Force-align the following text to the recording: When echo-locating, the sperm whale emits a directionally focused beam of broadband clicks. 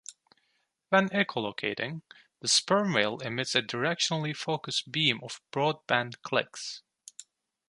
When 0.89 1.13
echo-locating, 1.13 2.01
the 2.39 2.47
sperm 2.47 2.91
whale 2.93 3.19
emits 3.19 3.53
a 3.53 3.61
directionally 3.61 4.35
focused 4.35 4.91
beam 4.91 5.19
of 5.21 5.41
broadband 5.51 6.23
clicks. 6.23 6.81